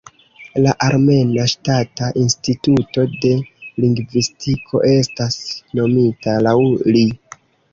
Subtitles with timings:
[0.61, 3.33] La armena Ŝtata Instituto de
[3.85, 5.39] Lingvistiko estas
[5.81, 6.57] nomita laŭ
[6.95, 7.07] li.